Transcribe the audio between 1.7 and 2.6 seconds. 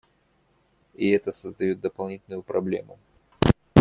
дополнительную